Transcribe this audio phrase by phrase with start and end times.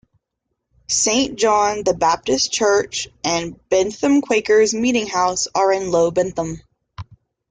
[0.87, 6.59] Saint John the Baptist Church and Bentham Quakers Meeting House are in Low Bentham.